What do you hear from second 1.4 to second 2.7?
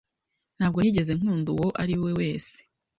uwo ari we wese.